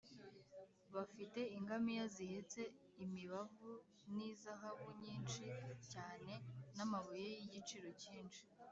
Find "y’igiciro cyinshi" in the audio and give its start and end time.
7.37-8.41